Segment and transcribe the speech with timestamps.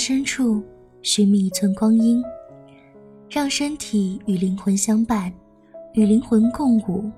[0.00, 0.62] 深处
[1.02, 2.24] 寻觅一寸光阴，
[3.28, 5.30] 让身体与灵魂相伴，
[5.92, 7.10] 与灵魂共舞。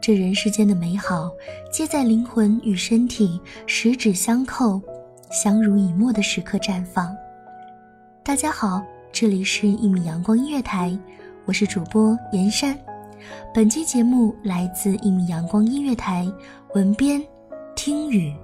[0.00, 1.30] 这人世间的美好，
[1.70, 4.82] 皆在灵魂与身体十指相扣、
[5.30, 7.16] 相濡以沫的时刻绽放。
[8.24, 10.98] 大家好，这里是一米阳光音乐台，
[11.44, 12.76] 我是主播严山。
[13.54, 16.26] 本期节目来自一米阳光音乐台，
[16.74, 17.22] 文编
[17.76, 18.34] 听雨。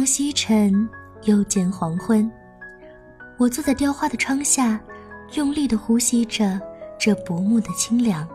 [0.00, 0.88] 当西沉，
[1.24, 2.32] 又见黄昏。
[3.36, 4.80] 我坐在雕花的窗下，
[5.34, 6.58] 用力地呼吸着
[6.98, 8.26] 这薄暮的清凉。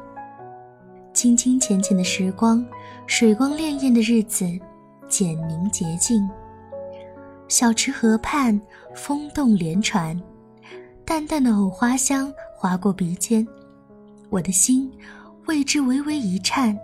[1.11, 2.63] 清清浅浅的时光，
[3.07, 4.45] 水光潋滟的日子，
[5.07, 6.29] 简宁洁净。
[7.47, 8.61] 小池河畔，
[8.93, 10.21] 风动莲船，
[11.03, 13.43] 淡淡的藕花香划过鼻尖，
[14.29, 14.87] 我的心
[15.47, 16.77] 为之微微一颤，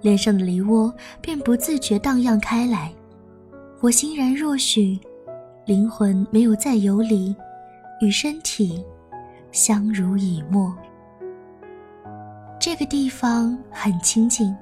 [0.00, 2.92] 脸上的梨涡便不自觉荡漾开来。
[3.82, 5.00] 我欣然若许，
[5.64, 7.34] 灵魂没有再游离，
[8.02, 8.84] 与身体
[9.52, 10.76] 相濡以沫。
[12.60, 14.54] 这个地方很清静，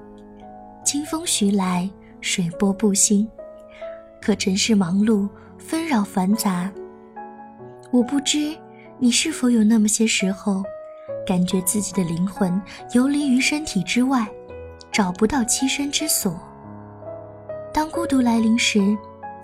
[0.85, 1.89] 清风徐来，
[2.21, 3.27] 水波不兴。
[4.21, 6.71] 可尘世忙碌，纷扰繁杂。
[7.91, 8.55] 我不知
[8.99, 10.63] 你是否有那么些时候，
[11.27, 12.61] 感觉自己的灵魂
[12.93, 14.25] 游离于身体之外，
[14.93, 16.39] 找不到栖身之所。
[17.73, 18.97] 当孤独来临时。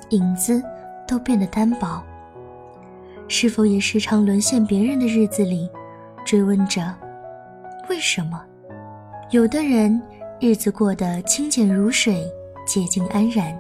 [0.09, 0.61] 影子
[1.07, 2.01] 都变得单薄。
[3.27, 5.69] 是否也时常沦陷别人的日子里，
[6.23, 6.93] 追问着
[7.89, 8.41] 为什么？
[9.31, 9.99] 有的人
[10.39, 12.23] 日子过得清简如水，
[12.67, 13.57] 洁净安然；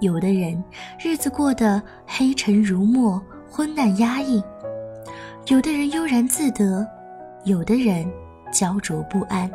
[0.00, 0.62] 有的人
[0.98, 4.42] 日子过得黑沉如墨，昏暗压抑；
[5.48, 6.86] 有的人悠然自得，
[7.44, 8.10] 有的人
[8.50, 9.50] 焦灼不安。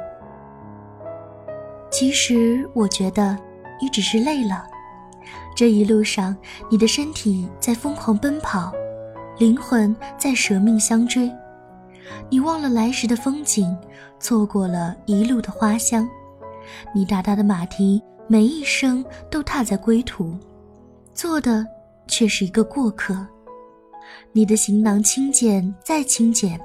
[1.89, 3.35] 其实，我觉得
[3.81, 4.67] 你只是累了。
[5.55, 6.35] 这一路上，
[6.69, 8.71] 你的身体在疯狂奔跑，
[9.37, 11.31] 灵魂在舍命相追。
[12.29, 13.75] 你忘了来时的风景，
[14.19, 16.07] 错过了一路的花香。
[16.93, 20.37] 你大大的马蹄每一声都踏在归途，
[21.13, 21.65] 做的
[22.07, 23.25] 却是一个过客。
[24.31, 26.59] 你的行囊轻简再轻简，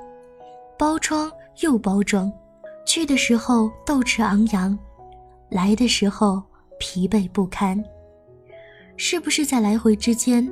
[0.78, 2.32] 包装又包装，
[2.86, 4.76] 去的时候斗志昂扬，
[5.48, 6.42] 来的时候
[6.78, 7.82] 疲惫不堪。
[9.00, 10.46] 是不是在来回之间，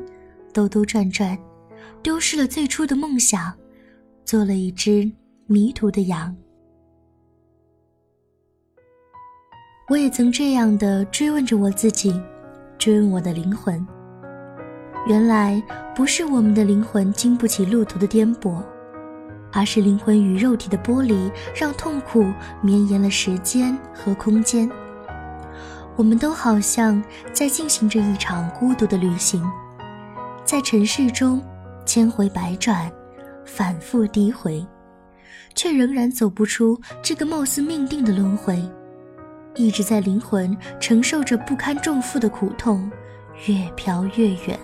[0.53, 1.37] 兜兜转转，
[2.01, 3.53] 丢失了最初的梦想，
[4.25, 5.11] 做了一只
[5.47, 6.35] 迷途的羊？
[9.89, 12.15] 我也曾这样的追问着我自己，
[12.79, 13.85] 追问我的灵魂。
[15.09, 15.61] 原来
[15.95, 18.63] 不是我们的灵魂经不起路途的颠簸，
[19.53, 22.25] 而是灵魂与肉体的剥离，让痛苦
[22.63, 24.71] 绵延了时间和空间。
[25.97, 27.03] 我们都好像
[27.33, 29.43] 在进行着一场孤独的旅行，
[30.45, 31.43] 在尘世中
[31.87, 32.93] 千回百转，
[33.47, 34.65] 反复诋毁，
[35.55, 38.63] 却仍然走不出这个貌似命定的轮回。
[39.55, 42.91] 一直在灵魂承受着不堪重负的苦痛，
[43.47, 44.59] 越飘越远。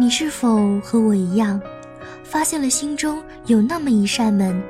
[0.00, 1.60] 你是否和我一样，
[2.22, 4.62] 发现了心中有那么一扇门，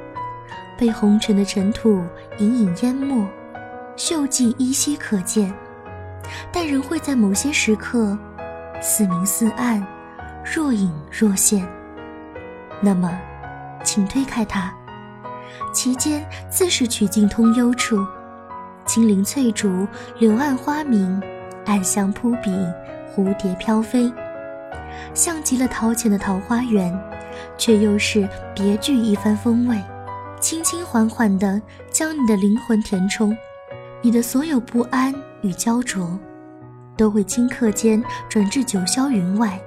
[0.79, 2.03] 被红尘的尘土
[2.39, 3.29] 隐隐淹没，
[3.95, 5.53] 锈迹依稀可见，
[6.51, 8.19] 但仍会在某些时刻，
[8.81, 9.87] 似明似暗，
[10.43, 11.69] 若隐若现。
[12.81, 13.15] 那么，
[13.85, 14.73] 请推开它，
[15.75, 18.03] 其间自是曲径通幽处，
[18.87, 19.87] 青林翠竹，
[20.19, 21.23] 柳暗花明，
[21.67, 22.51] 暗香扑鼻，
[23.15, 24.11] 蝴蝶飘飞。
[25.15, 26.97] 像极了陶潜的桃花源，
[27.57, 29.77] 却又是别具一番风味。
[30.41, 31.61] 轻轻缓缓地
[31.91, 33.37] 将你的灵魂填充，
[34.01, 35.13] 你的所有不安
[35.43, 36.17] 与焦灼，
[36.97, 39.61] 都会顷刻间转至九霄云外，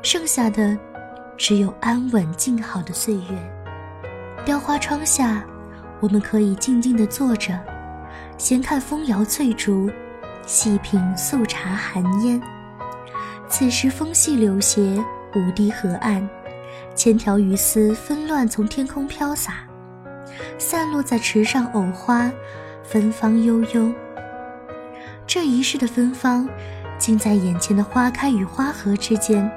[0.00, 0.76] 剩下的
[1.36, 3.52] 只有安稳静好的岁月。
[4.44, 5.44] 雕花窗下，
[6.00, 7.58] 我们可以静静地坐着，
[8.38, 9.90] 闲看风摇翠竹，
[10.46, 12.40] 细品素茶寒烟。
[13.56, 14.80] 此时风细柳斜，
[15.36, 16.28] 五堤河岸，
[16.96, 19.64] 千条鱼丝纷乱从天空飘洒，
[20.58, 22.28] 散落在池上藕花，
[22.82, 23.92] 芬芳悠悠。
[25.24, 26.48] 这一世的芬芳，
[26.98, 29.48] 尽在眼前的花开与花合之间。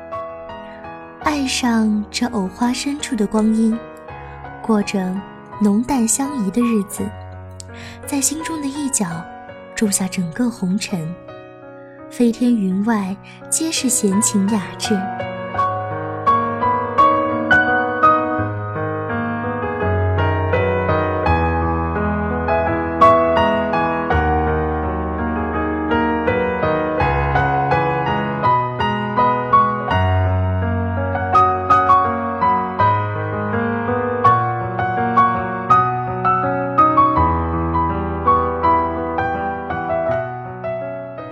[1.23, 3.75] 爱上这藕花深处的光阴，
[4.61, 5.11] 过着
[5.59, 7.01] 浓淡相宜的日子，
[8.05, 9.07] 在心中的一角，
[9.75, 11.11] 种下整个红尘。
[12.09, 13.15] 飞天云外，
[13.49, 14.95] 皆是闲情雅致。